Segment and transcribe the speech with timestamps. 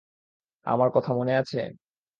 [0.65, 1.59] আমার কথা মনে আছে?